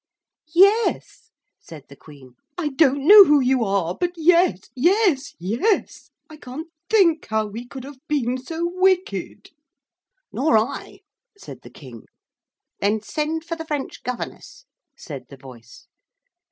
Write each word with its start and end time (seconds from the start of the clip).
'Yes,' 0.55 1.29
said 1.59 1.83
the 1.87 1.95
Queen, 1.95 2.33
'I 2.57 2.69
don't 2.69 3.07
know 3.07 3.23
who 3.25 3.39
you 3.39 3.63
are, 3.63 3.93
but, 3.95 4.09
yes, 4.15 4.61
yes, 4.75 5.35
yes. 5.37 6.09
I 6.27 6.37
can't 6.37 6.69
think 6.89 7.27
how 7.27 7.45
we 7.45 7.67
could 7.67 7.83
have 7.83 7.99
been 8.07 8.39
so 8.39 8.67
wicked.' 8.73 9.51
'Nor 10.33 10.57
I,' 10.57 11.01
said 11.37 11.61
the 11.61 11.69
King. 11.69 12.05
'Then 12.79 13.01
send 13.03 13.43
for 13.45 13.55
the 13.55 13.63
French 13.67 14.01
governess,' 14.01 14.65
said 14.97 15.25
the 15.29 15.37
voice. 15.37 15.85